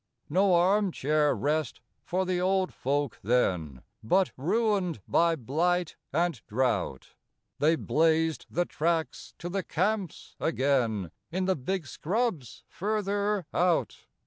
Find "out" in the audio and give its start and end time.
13.53-14.07